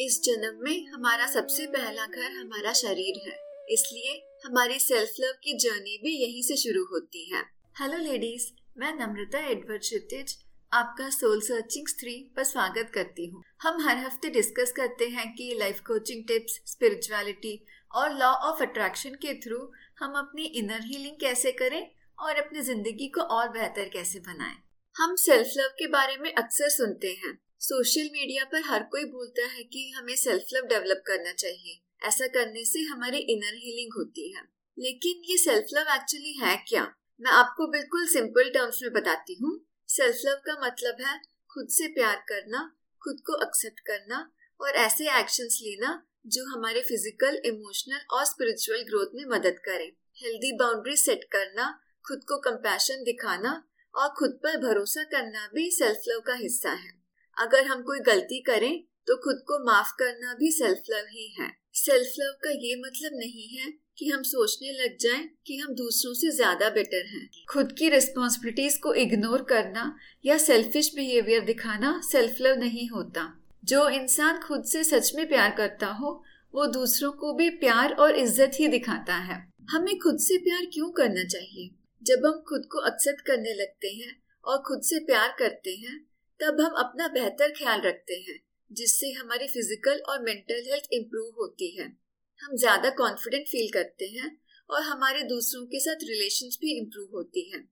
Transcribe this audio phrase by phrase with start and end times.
[0.00, 3.36] इस जन्म में हमारा सबसे पहला घर हमारा शरीर है।
[3.68, 4.12] इसलिए
[4.44, 7.40] हमारी सेल्फ लव की जर्नी भी यहीं से शुरू होती है।
[7.76, 8.46] हेलो लेडीज़
[8.78, 10.36] मैं नम्रता एडवर्ड क्षितिज,
[10.72, 15.52] आपका सोल सर्चिंग थ्री पर स्वागत करती हूँ। हम हर हफ़्ते डिस्कस करते हैं कि
[15.60, 17.58] लाइफ कोचिंग टिप्स स्पिरिचुअलिटी
[17.90, 19.60] और लॉ ऑफ़ अट्रैक्शन के थ्रू
[20.00, 21.82] हम अपनी इनर हीलिंग कैसे करें
[22.18, 24.56] और अपनी ज़िंदगी को और बेहतर कैसे बनाएँ।
[24.96, 29.46] हम सेल्फ लव के बारे में अक्सर सुनते हैं। सोशल मीडिया पर हर कोई बोलता
[29.46, 34.32] है कि हमें सेल्फ लव डेवलप करना चाहिए। ऐसा करने से हमारी इनर हीलिंग होती
[34.32, 34.42] है।
[34.78, 36.82] लेकिन ये सेल्फ लव एक्चुअली है क्या?
[37.20, 41.86] मैं आपको बिल्कुल सिंपल टर्म्स में बताती हूँ। सेल्फ लव का मतलब है खुद से
[41.86, 48.24] प्यार करना, खुद को एक्सेप्ट करना और ऐसे एक्शंस लेना जो हमारे फ़िज़िकल इमोशनल और
[48.24, 49.90] स्पिरिचुअल ग्रोथ में मदद करें।
[50.22, 53.62] हेल्दी बाउंड्री सेट करना, खुद को कंपैशन दिखाना
[53.94, 57.07] और खुद पर भरोसा करना भी सेल्फ लव का हिस्सा है।
[57.38, 58.72] अगर हम कोई गलती करें
[59.08, 63.10] तो खुद को माफ़ करना भी सेल्फ लव ही है। सेल्फ लव का ये मतलब
[63.14, 67.72] नहीं है कि हम सोचने लग जाएँ कि हम दूसरों से ज़्यादा बेटर हैं। खुद
[67.72, 73.32] की रिस्पॉन्सिबिलिटीज को इग्नोर करना या सेल्फिश बिहेवियर दिखाना सेल्फ लव नहीं होता।
[73.64, 76.22] जो इंसान खुद से सच में प्यार करता हो,
[76.54, 79.36] वो दूसरों को भी प्यार और इज़्ज़त ही दिखाता है।
[79.70, 81.70] हमें खुद से प्यार क्यों करना चाहिए?
[82.02, 85.98] जब हम खुद को एक्सेप्ट करने लगते हैं और खुद से प्यार करते हैं
[86.40, 88.38] तब हम अपना बेहतर ख्याल रखते हैं,
[88.70, 91.86] जिससे हमारी फ़िज़िकल और मेंटल हेल्थ इम्प्रूव होती है।
[92.40, 94.30] हम ज़्यादा कॉन्फिडेंट फील करते हैं
[94.70, 97.62] और हमारे दूसरों के साथ रिलेशन भी इम्प्रूव होती है।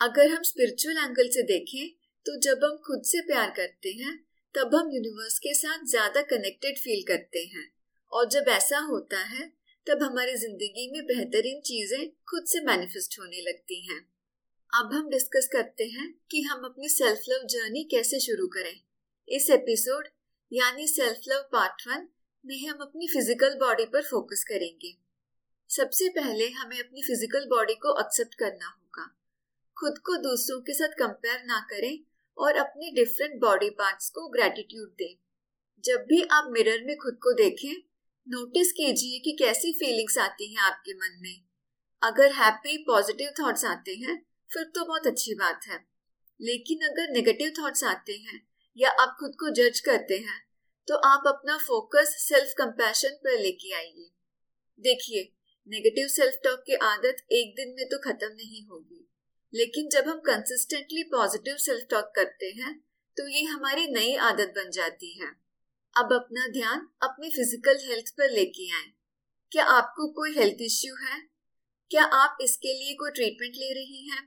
[0.00, 1.88] अगर हम स्पिरिचुअल एंगल से देखें
[2.26, 4.14] तो जब हम खुद से प्यार करते हैं,
[4.54, 7.70] तब हम यूनिवर्स के साथ ज़्यादा कनेक्टेड फील करते हैं।
[8.12, 9.46] और जब ऐसा होता है,
[9.86, 14.00] तब हमारी ज़िंदगी में बेहतरीन चीज़ें खुद से मैनिफेस्ट होने लगती हैं।
[14.76, 18.80] अब हम डिस्कस करते हैं कि हम अपनी सेल्फ लव जर्नी कैसे शुरू करें।
[19.28, 20.08] इस एपिसोड
[20.52, 22.06] यानी सेल्फ लव पार्ट वन
[22.44, 24.92] में हम अपनी फ़िज़िकल बॉडी पर फोकस करेंगे।
[25.70, 29.06] सबसे पहले हमें अपनी फ़िज़िकल बॉडी को एक्सेप्ट करना होगा।
[29.76, 31.98] खुद को दूसरों के साथ कंपेयर ना करें
[32.38, 35.16] और अपने डिफरेंट बॉडी पार्ट्स को ग्रेटिट्यूड दें।
[35.84, 37.74] जब भी आप मिरर में खुद को देखें
[38.26, 41.36] नोटिस कीजिए कि कैसी फीलिंग्स आती हैं आपके मन में।
[42.02, 44.22] अगर हैप्पी पॉजिटिव थॉट्स आते हैं
[44.56, 45.78] फिर तो बहुत अच्छी बात है।
[46.40, 48.40] लेकिन अगर नेगेटिव थॉट्स आते हैं
[48.78, 50.40] या आप खुद को जज करते हैं
[50.88, 54.10] तो आप अपना फोकस सेल्फ कंपैशन पर लेके आइए।
[54.78, 55.22] देखिए
[55.68, 59.02] नेगेटिव सेल्फ टॉक की आदत एक दिन में तो खत्म नहीं होगी।
[59.52, 62.74] लेकिन जब हम कंसिस्टेंटली पॉजिटिव सेल्फ टॉक करते हैं
[63.16, 65.30] तो ये हमारी नई आदत बन जाती है।
[65.96, 68.92] अब अपना ध्यान अपनी फ़िज़िकल हेल्थ पर लेके आए।
[69.52, 71.20] क्या आपको कोई हेल्थ इश्यू है?
[71.90, 74.22] क्या आप इसके लिए कोई ट्रीटमेंट ले रही हैं?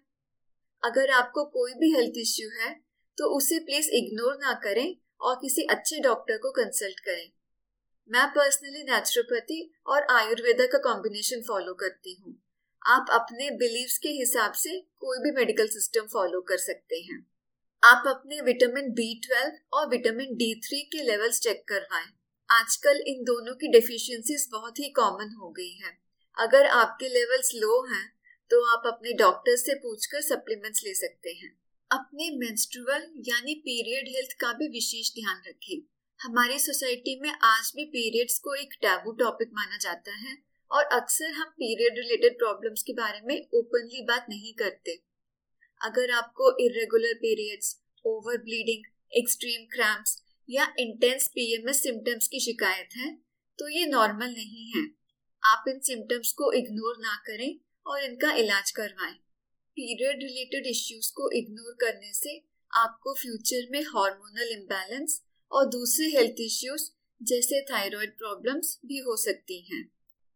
[0.84, 2.74] अगर आपको कोई भी हेल्थ इश्यू है
[3.18, 7.32] तो उसे प्लीज़ इग्नोर ना करें और किसी अच्छे डॉक्टर को कंसल्ट करें।
[8.10, 12.36] मैं पर्सनली नेचुरोपैथी और आयुर्वेदा का कॉम्बिनेशन फॉलो करती हूँ।
[12.82, 17.26] आप अपने बिलीव्स के हिसाब से कोई भी मेडिकल सिस्टम फॉलो कर सकते हैं।
[17.84, 22.08] आप अपने विटामिन बी ट्वेल्व और विटामिन डी थ्री के लेवल्स चेक करवाएँ
[22.50, 25.98] आजकल इन दोनों की डिफिशियंसीज बहुत ही कॉमन हो गई है।
[26.38, 28.06] अगर आपके लेवल्स लो हैं
[28.52, 31.52] तो आप अपने डॉक्टर से पूछकर सप्लीमेंट्स ले सकते हैं।
[31.92, 35.82] अपने मेंस्ट्रुअल यानी पीरियड हेल्थ का भी विशेष ध्यान रखें।
[36.20, 40.38] हमारी सोसाइटी में आज भी पीरियड्स को एक टैबू टॉपिक माना जाता है
[40.72, 45.00] और अक्सर हम पीरियड रिलेटेड प्रॉब्लम्स के बारे में ओपनली बात नहीं करते।
[45.82, 48.84] अगर आपको irregular periods over bleeding
[49.14, 53.14] extreme cramps या इंटेंस पीएमएस सिम्टम्स की शिकायत है
[53.60, 54.86] तो ये नॉर्मल नहीं है।
[55.44, 57.50] आप इन सिम्टम्स को इग्नोर ना करें
[57.90, 59.14] और इनका इलाज करवाएँ।
[59.78, 62.38] पीरियड रिलेटेड इश्यूज़ को इग्नोर करने से
[62.74, 66.90] आपको फ्यूचर में हार्मोनल इम्बैलेंस और दूसरे हेल्थ इश्यूज़
[67.22, 69.84] जैसे थायराइड प्रॉब्लम्स भी हो सकती हैं।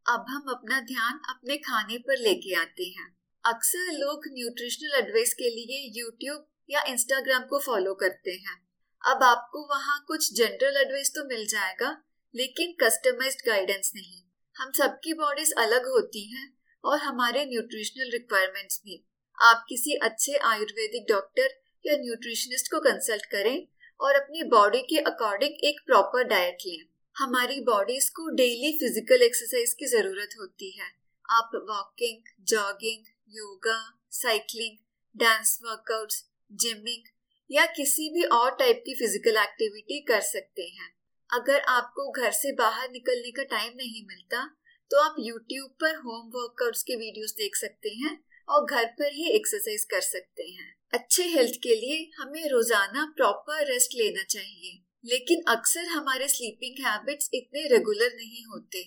[0.06, 3.08] अब हम अपना ध्यान अपने खाने पर लेके आते हैं।
[3.44, 8.58] अक्सर लोग न्यूट्रिशनल एडवाइस के लिए यूट्यूब या इंस्टाग्राम को फॉलो करते हैं।
[9.02, 11.90] अब आपको वहाँ कुछ जनरल एडवाइस तो मिल जाएगा,
[12.34, 14.22] लेकिन कस्टमाइज्ड गाइडेंस नहीं।
[14.56, 16.46] हम सबकी बॉडीज अलग होती हैं
[16.84, 19.04] और हमारे न्यूट्रिशनल रिक्वायरमेंट्स भी।
[19.38, 23.68] आप किसी अच्छे आयुर्वेदिक डॉक्टर या न्यूट्रिशनिस्ट को कंसल्ट करें
[24.00, 26.86] और अपनी बॉडी के अकॉर्डिंग एक प्रॉपर डाइट लें।
[27.16, 30.88] हमारी बॉडीज को डेली फ़िज़िकल एक्सरसाइज की ज़रूरत होती है।
[31.30, 33.80] आप walking jogging yoga
[34.12, 34.78] cycling
[35.16, 37.12] dance workouts gymming
[37.50, 40.90] या किसी भी और टाइप की फ़िज़िकल एक्टिविटी कर सकते हैं।
[41.30, 44.44] अगर आपको घर से बाहर निकलने का टाइम नहीं मिलता
[44.92, 49.30] तो आप YouTube पर होम वर्कआउट्स के वीडियोस देख सकते हैं और घर पर ही
[49.32, 55.42] एक्सरसाइज कर सकते हैं। अच्छे हेल्थ के लिए हमें रोज़ाना प्रॉपर रेस्ट लेना चाहिए, लेकिन
[55.50, 58.84] अक्सर हमारे स्लीपिंग हैबिट्स इतने रेगुलर नहीं होते।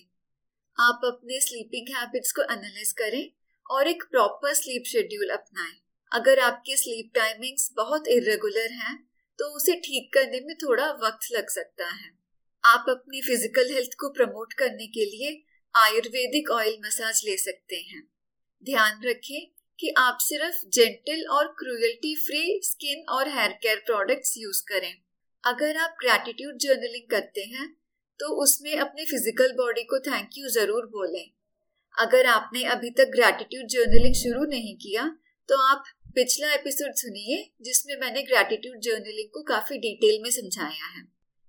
[0.77, 3.29] आप अपने स्लीपिंग हैबिट्स को एनालाइज करें
[3.65, 5.75] और एक प्रॉपर स्लीप शेड्यूल अपनाएँ।
[6.11, 8.95] अगर आपके स्लीप टाइमिंग्स बहुत इरेगुलर हैं
[9.39, 12.09] तो उसे ठीक करने में थोड़ा वक्त लग सकता है।
[12.63, 15.31] आप अपनी फ़िज़िकल हेल्थ को प्रमोट करने के लिए
[15.75, 18.01] आयुर्वेदिक ऑयल मसाज ले सकते हैं।
[18.63, 19.47] ध्यान रखें
[19.79, 24.93] कि आप सिर्फ़ जेंटल और क्रूयल्टी फ्री स्किन और हेयर केयर प्रोडक्ट्स यूज़ करें।
[25.43, 27.67] अगर आप ग्रैटिट्यूड जर्नलिंग करते हैं
[28.19, 31.29] तो उसमें अपने फ़िज़िकल बॉडी को थैंक यू ज़रूर बोलें।
[31.97, 35.05] अगर आपने अभी तक ग्रैटिट्यूड जर्नलिंग शुरू नहीं किया
[35.49, 35.83] तो आप
[36.15, 41.03] पिछला एपिसोड सुनिए, जिसमें मैंने ग्रैटिट्यूड जर्नलिंग को काफ़ी डिटेल में समझाया है।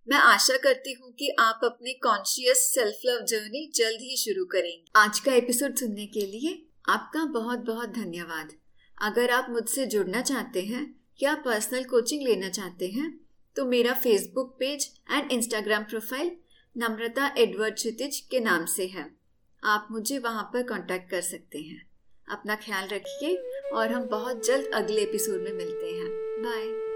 [0.09, 4.91] मैं आशा करती हूँ कि आप अपने कॉन्शियस सेल्फ लव जर्नी जल्द ही शुरू करेंगे।
[4.97, 6.53] आज का एपिसोड सुनने के लिए
[6.89, 8.53] आपका बहुत बहुत धन्यवाद।
[9.03, 10.83] अगर आप मुझसे जुड़ना चाहते हैं,
[11.23, 13.11] या पर्सनल कोचिंग लेना चाहते हैं
[13.57, 16.33] तो मेरा Facebook page and Instagram profile
[16.77, 19.09] Namrata Edward Kshitij के नाम से है।
[19.63, 21.87] आप मुझे वहाँ पर कांटेक्ट कर सकते हैं।
[22.29, 23.37] अपना ख्याल रखिए
[23.73, 26.11] और हम बहुत जल्द अगले एपिसोड में मिलते हैं।
[26.43, 26.88] बाय